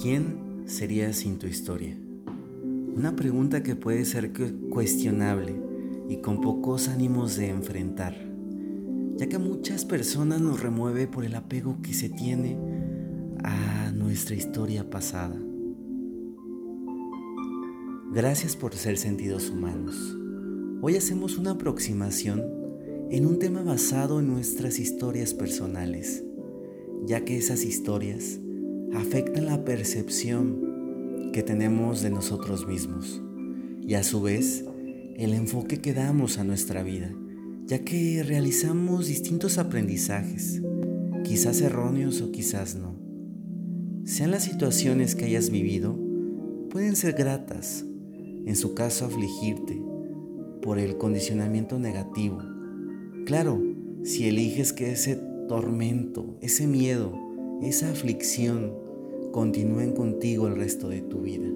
[0.00, 1.96] ¿Quién sería sin tu historia?
[2.94, 4.32] Una pregunta que puede ser
[4.68, 5.54] cuestionable
[6.08, 8.14] y con pocos ánimos de enfrentar,
[9.16, 12.58] ya que muchas personas nos remueve por el apego que se tiene
[13.42, 15.40] a nuestra historia pasada.
[18.12, 20.16] Gracias por ser sentidos humanos.
[20.82, 22.42] Hoy hacemos una aproximación
[23.10, 26.24] en un tema basado en nuestras historias personales,
[27.06, 28.40] ya que esas historias
[28.96, 33.22] afectan la percepción que tenemos de nosotros mismos
[33.86, 34.64] y a su vez
[35.16, 37.12] el enfoque que damos a nuestra vida,
[37.66, 40.62] ya que realizamos distintos aprendizajes,
[41.24, 42.94] quizás erróneos o quizás no.
[44.04, 45.98] Sean las situaciones que hayas vivido,
[46.70, 47.84] pueden ser gratas,
[48.46, 49.80] en su caso afligirte
[50.62, 52.38] por el condicionamiento negativo.
[53.26, 53.60] Claro,
[54.02, 55.16] si eliges que ese
[55.48, 57.12] tormento, ese miedo,
[57.62, 58.83] esa aflicción
[59.34, 61.48] continúen contigo el resto de tu vida.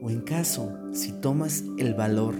[0.00, 2.36] O en caso, si tomas el valor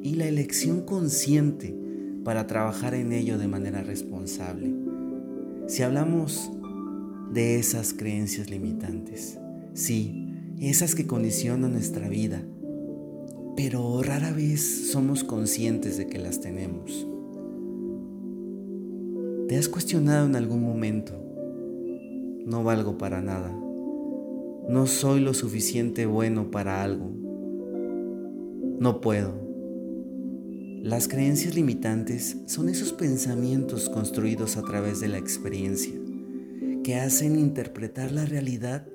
[0.00, 1.76] y la elección consciente
[2.22, 4.72] para trabajar en ello de manera responsable.
[5.66, 6.52] Si hablamos
[7.32, 9.40] de esas creencias limitantes,
[9.74, 12.40] sí, esas que condicionan nuestra vida,
[13.56, 17.08] pero rara vez somos conscientes de que las tenemos.
[19.48, 21.27] ¿Te has cuestionado en algún momento
[22.48, 23.50] no valgo para nada.
[24.68, 27.10] No soy lo suficiente bueno para algo.
[28.78, 29.34] No puedo.
[30.82, 35.92] Las creencias limitantes son esos pensamientos construidos a través de la experiencia
[36.82, 38.86] que hacen interpretar la realidad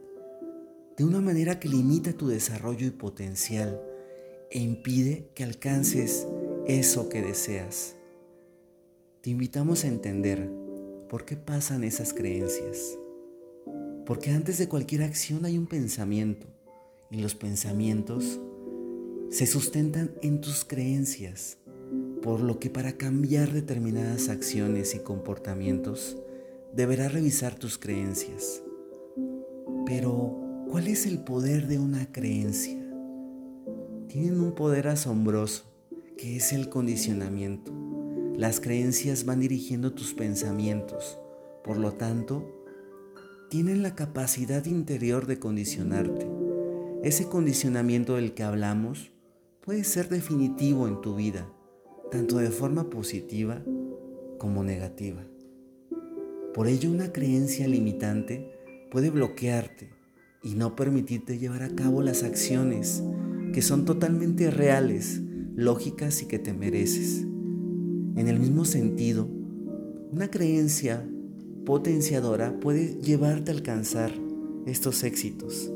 [0.97, 3.79] de una manera que limita tu desarrollo y potencial
[4.49, 6.27] e impide que alcances
[6.65, 7.95] eso que deseas.
[9.21, 10.49] Te invitamos a entender
[11.07, 12.97] por qué pasan esas creencias.
[14.05, 16.47] Porque antes de cualquier acción hay un pensamiento
[17.09, 18.39] y los pensamientos
[19.29, 21.57] se sustentan en tus creencias,
[22.21, 26.17] por lo que para cambiar determinadas acciones y comportamientos
[26.73, 28.61] deberás revisar tus creencias.
[29.85, 32.79] Pero, ¿cuál es el poder de una creencia?
[34.07, 35.63] Tienen un poder asombroso,
[36.17, 37.71] que es el condicionamiento.
[38.37, 41.19] Las creencias van dirigiendo tus pensamientos,
[41.63, 42.62] por lo tanto,
[43.53, 46.27] tienen la capacidad interior de condicionarte.
[47.03, 49.11] Ese condicionamiento del que hablamos
[49.61, 51.47] puede ser definitivo en tu vida,
[52.09, 53.63] tanto de forma positiva
[54.39, 55.23] como negativa.
[56.55, 58.49] Por ello una creencia limitante
[58.89, 59.91] puede bloquearte
[60.41, 63.03] y no permitirte llevar a cabo las acciones
[63.53, 65.21] que son totalmente reales,
[65.55, 67.21] lógicas y que te mereces.
[68.15, 69.29] En el mismo sentido,
[70.11, 71.07] una creencia
[71.65, 74.11] potenciadora puede llevarte a alcanzar
[74.65, 75.71] estos éxitos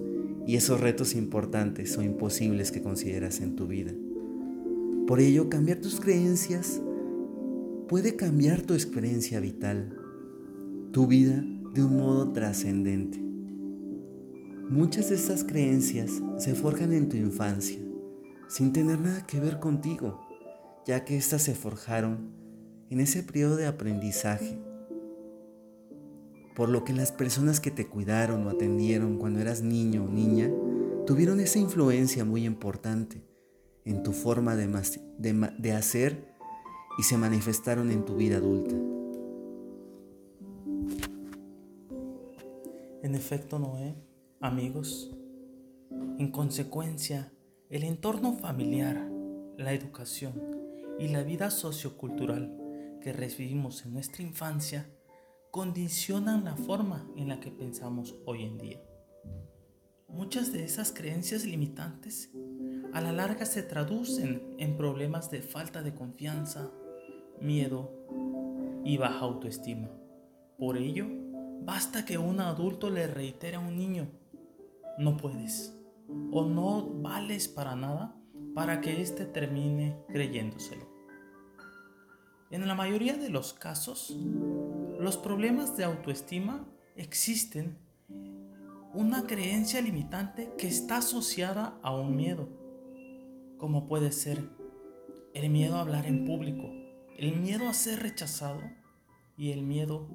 [0.45, 3.93] y esos retos importantes o imposibles que consideras en tu vida.
[5.07, 6.81] Por ello, cambiar tus creencias
[7.87, 9.97] puede cambiar tu experiencia vital,
[10.91, 13.19] tu vida de un modo trascendente.
[14.69, 17.79] Muchas de estas creencias se forjan en tu infancia,
[18.49, 20.19] sin tener nada que ver contigo,
[20.85, 22.31] ya que éstas se forjaron
[22.89, 24.59] en ese periodo de aprendizaje
[26.57, 30.51] por lo que las personas que te cuidaron o atendieron cuando eras niño o niña
[31.05, 33.21] tuvieron esa influencia muy importante
[33.85, 34.67] en tu forma de,
[35.59, 36.33] de, hacer
[36.97, 38.73] y se manifestaron en tu vida adulta.
[43.03, 43.95] En efecto, Noé,
[44.41, 45.15] amigos,
[46.17, 47.31] en consecuencia,
[47.69, 49.07] el entorno familiar,
[49.59, 50.33] la educación
[50.97, 52.51] y la vida sociocultural
[52.99, 54.89] que recibimos en nuestra infancia
[55.51, 58.81] condicionan la forma en la que pensamos hoy en día.
[60.07, 62.31] Muchas de esas creencias limitantes
[62.93, 66.71] a la larga se traducen en problemas de falta de confianza,
[67.41, 67.91] miedo
[68.83, 69.89] y baja autoestima.
[70.57, 71.05] Por ello,
[71.61, 74.07] basta que un adulto le reitere a un niño,
[74.97, 75.77] no puedes
[76.31, 78.15] o no vales para nada
[78.55, 80.87] para que éste termine creyéndoselo.
[82.49, 84.17] En la mayoría de los casos,
[85.07, 86.67] los problemas de autoestima
[86.97, 87.77] existen
[88.93, 92.49] una creencia limitante que está asociada a un miedo,
[93.57, 94.43] como puede ser
[95.33, 96.69] el miedo a hablar en público,
[97.17, 98.59] el miedo a ser rechazado
[99.37, 100.09] y el miedo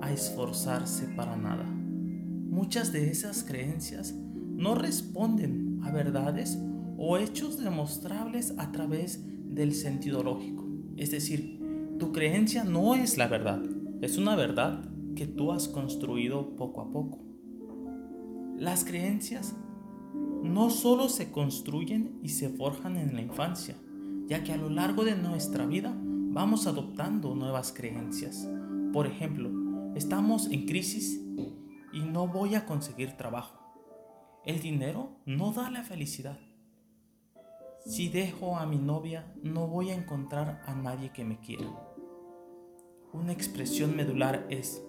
[0.00, 1.62] a esforzarse para nada.
[1.62, 6.58] Muchas de esas creencias no responden a verdades
[6.98, 9.20] o hechos demostrables a través
[9.54, 10.66] del sentido lógico.
[10.96, 11.60] Es decir,
[12.00, 13.62] tu creencia no es la verdad.
[14.00, 17.20] Es una verdad que tú has construido poco a poco.
[18.56, 19.56] Las creencias
[20.42, 23.76] no solo se construyen y se forjan en la infancia,
[24.26, 28.48] ya que a lo largo de nuestra vida vamos adoptando nuevas creencias.
[28.92, 29.50] Por ejemplo,
[29.94, 31.20] estamos en crisis
[31.92, 33.58] y no voy a conseguir trabajo.
[34.44, 36.38] El dinero no da la felicidad.
[37.86, 41.66] Si dejo a mi novia, no voy a encontrar a nadie que me quiera.
[43.14, 44.82] Una expresión medular es,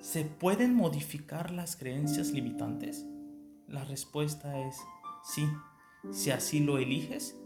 [0.00, 3.04] ¿se pueden modificar las creencias limitantes?
[3.66, 4.76] La respuesta es
[5.24, 5.48] sí,
[6.12, 7.36] si así lo eliges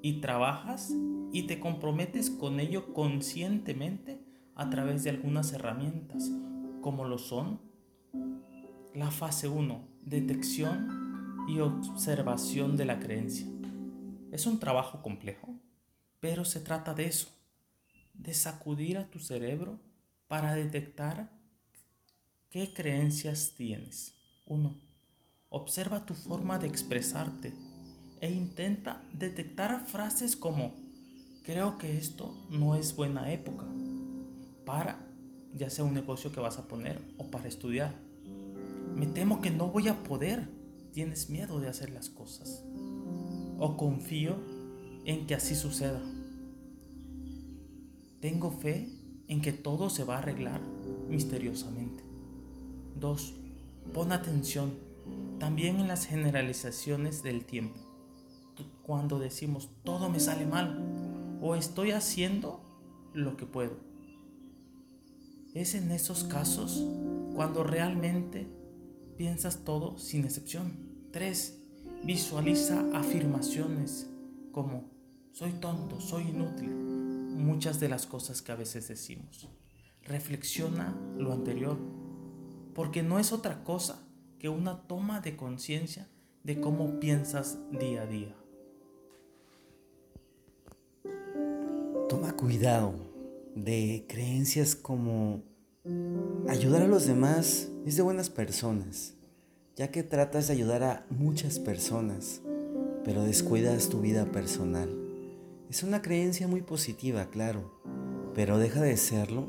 [0.00, 0.94] y trabajas
[1.30, 4.24] y te comprometes con ello conscientemente
[4.54, 6.30] a través de algunas herramientas,
[6.80, 7.60] como lo son
[8.94, 13.46] la fase 1, detección y observación de la creencia.
[14.30, 15.54] Es un trabajo complejo,
[16.18, 17.28] pero se trata de eso,
[18.14, 19.78] de sacudir a tu cerebro
[20.28, 21.30] para detectar
[22.50, 24.14] qué creencias tienes.
[24.46, 24.74] 1.
[25.48, 27.52] Observa tu forma de expresarte
[28.20, 30.74] e intenta detectar frases como
[31.44, 33.66] creo que esto no es buena época
[34.64, 34.98] para
[35.54, 37.94] ya sea un negocio que vas a poner o para estudiar.
[38.94, 40.48] Me temo que no voy a poder.
[40.92, 42.64] Tienes miedo de hacer las cosas
[43.58, 44.36] o confío
[45.04, 46.02] en que así suceda.
[48.22, 48.88] Tengo fe
[49.26, 50.60] en que todo se va a arreglar
[51.08, 52.04] misteriosamente.
[53.00, 53.34] 2.
[53.92, 54.74] Pon atención
[55.40, 57.80] también en las generalizaciones del tiempo.
[58.84, 60.78] Cuando decimos todo me sale mal
[61.42, 62.60] o estoy haciendo
[63.12, 63.76] lo que puedo.
[65.52, 66.86] Es en esos casos
[67.34, 68.46] cuando realmente
[69.16, 71.10] piensas todo sin excepción.
[71.10, 71.58] 3.
[72.04, 74.08] Visualiza afirmaciones
[74.52, 74.84] como
[75.32, 76.91] soy tonto, soy inútil,
[77.32, 79.48] muchas de las cosas que a veces decimos.
[80.02, 81.78] Reflexiona lo anterior,
[82.74, 84.06] porque no es otra cosa
[84.38, 86.08] que una toma de conciencia
[86.44, 88.36] de cómo piensas día a día.
[92.08, 92.94] Toma cuidado
[93.54, 95.42] de creencias como
[96.48, 99.14] ayudar a los demás es de buenas personas
[99.76, 102.40] ya que tratas de ayudar a muchas personas,
[103.04, 105.01] pero descuidas tu vida personal.
[105.72, 107.72] Es una creencia muy positiva, claro,
[108.34, 109.46] pero deja de serlo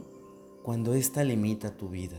[0.63, 2.15] cuando ésta limita tu vida.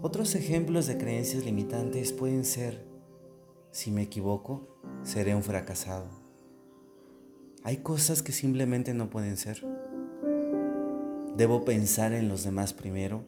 [0.00, 2.86] Otros ejemplos de creencias limitantes pueden ser,
[3.72, 6.06] si me equivoco, seré un fracasado.
[7.64, 9.60] Hay cosas que simplemente no pueden ser.
[11.36, 13.24] Debo pensar en los demás primero,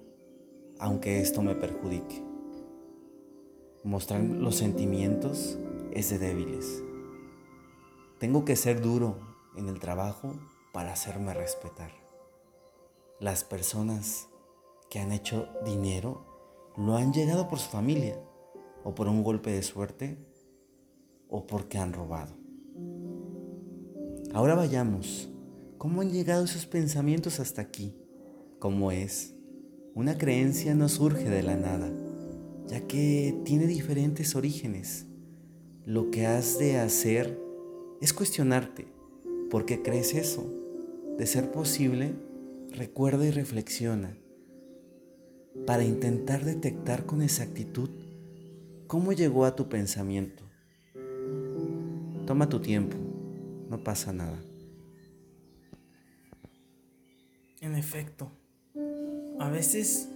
[0.78, 2.22] aunque esto me perjudique.
[3.82, 5.58] Mostrar los sentimientos
[5.90, 6.84] es de débiles.
[8.20, 10.34] Tengo que ser duro en el trabajo
[10.72, 11.92] para hacerme respetar.
[13.20, 14.28] Las personas
[14.90, 18.18] que han hecho dinero lo han llegado por su familia
[18.84, 20.18] o por un golpe de suerte
[21.28, 22.34] o porque han robado.
[24.34, 25.28] Ahora vayamos.
[25.78, 27.96] ¿Cómo han llegado esos pensamientos hasta aquí?
[28.58, 29.34] ¿Cómo es?
[29.94, 31.90] Una creencia no surge de la nada
[32.66, 35.06] ya que tiene diferentes orígenes.
[35.84, 37.38] Lo que has de hacer
[38.00, 38.86] es cuestionarte,
[39.52, 40.50] ¿por qué crees eso?
[41.18, 42.14] De ser posible,
[42.70, 44.16] recuerda y reflexiona
[45.66, 47.90] para intentar detectar con exactitud
[48.86, 50.42] cómo llegó a tu pensamiento.
[52.26, 52.96] Toma tu tiempo,
[53.68, 54.42] no pasa nada.
[57.60, 58.32] En efecto,
[59.38, 60.08] a veces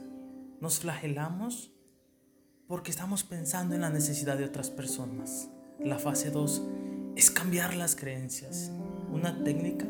[0.62, 1.74] nos flagelamos
[2.66, 5.50] porque estamos pensando en la necesidad de otras personas.
[5.78, 6.62] La fase 2
[7.16, 8.72] es cambiar las creencias.
[9.12, 9.86] Una técnica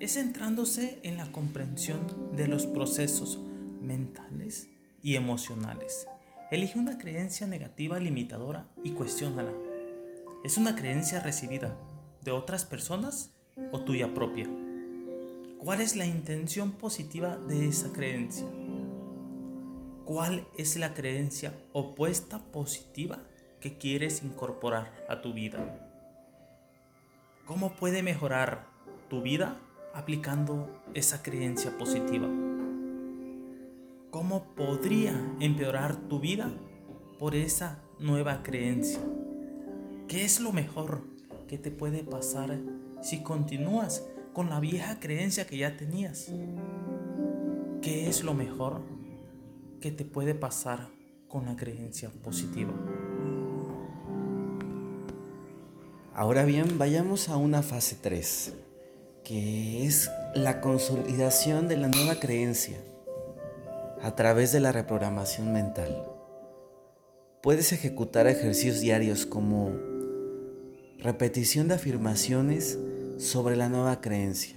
[0.00, 2.00] es centrándose en la comprensión
[2.36, 3.40] de los procesos
[3.80, 4.68] mentales
[5.02, 6.06] y emocionales.
[6.50, 9.52] Elige una creencia negativa limitadora y cuestiónala.
[10.44, 11.76] ¿Es una creencia recibida
[12.22, 13.34] de otras personas
[13.72, 14.48] o tuya propia?
[15.58, 18.46] ¿Cuál es la intención positiva de esa creencia?
[20.04, 23.22] ¿Cuál es la creencia opuesta positiva
[23.60, 25.83] que quieres incorporar a tu vida?
[27.46, 28.66] ¿Cómo puede mejorar
[29.08, 29.60] tu vida
[29.92, 32.26] aplicando esa creencia positiva?
[34.10, 36.50] ¿Cómo podría empeorar tu vida
[37.18, 39.00] por esa nueva creencia?
[40.08, 41.02] ¿Qué es lo mejor
[41.46, 42.58] que te puede pasar
[43.02, 46.32] si continúas con la vieja creencia que ya tenías?
[47.82, 48.80] ¿Qué es lo mejor
[49.84, 50.88] ¿Qué te puede pasar
[51.28, 52.72] con la creencia positiva.
[56.16, 58.52] Ahora bien, vayamos a una fase 3,
[59.24, 62.76] que es la consolidación de la nueva creencia
[64.00, 66.06] a través de la reprogramación mental.
[67.42, 69.72] puedes ejecutar ejercicios diarios como
[71.00, 72.78] repetición de afirmaciones
[73.18, 74.56] sobre la nueva creencia.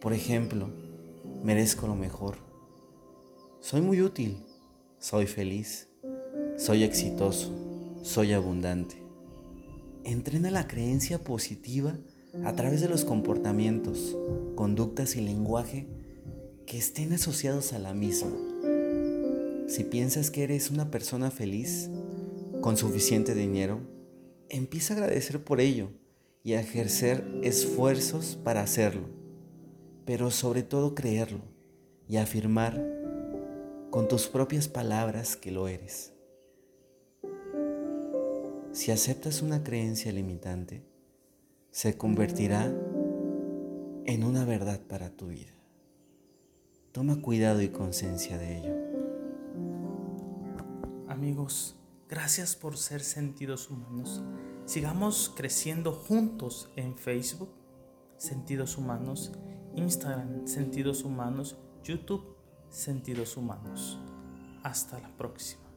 [0.00, 0.68] Por ejemplo,
[1.42, 2.36] merezco lo mejor.
[3.60, 4.44] Soy muy útil.
[4.98, 5.88] Soy feliz.
[6.58, 7.54] Soy exitoso.
[8.02, 9.07] Soy abundante.
[10.08, 11.94] Entrena la creencia positiva
[12.42, 14.16] a través de los comportamientos,
[14.54, 15.86] conductas y lenguaje
[16.64, 18.32] que estén asociados a la misma.
[19.68, 21.90] Si piensas que eres una persona feliz,
[22.62, 23.80] con suficiente dinero,
[24.48, 25.90] empieza a agradecer por ello
[26.42, 29.10] y a ejercer esfuerzos para hacerlo,
[30.06, 31.42] pero sobre todo creerlo
[32.08, 32.82] y afirmar
[33.90, 36.14] con tus propias palabras que lo eres.
[38.78, 40.84] Si aceptas una creencia limitante,
[41.72, 42.66] se convertirá
[44.06, 45.50] en una verdad para tu vida.
[46.92, 48.76] Toma cuidado y conciencia de ello.
[51.08, 51.74] Amigos,
[52.08, 54.22] gracias por ser sentidos humanos.
[54.64, 57.50] Sigamos creciendo juntos en Facebook,
[58.16, 59.32] Sentidos Humanos,
[59.74, 62.36] Instagram, Sentidos Humanos, YouTube,
[62.70, 63.98] Sentidos Humanos.
[64.62, 65.67] Hasta la próxima.